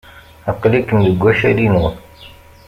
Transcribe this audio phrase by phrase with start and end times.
[0.51, 1.85] Aql-ikem deg wakal-inu.